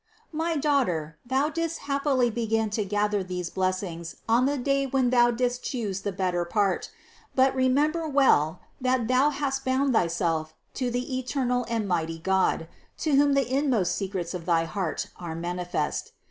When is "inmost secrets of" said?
13.47-14.47